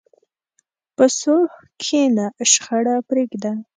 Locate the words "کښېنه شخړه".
1.79-2.95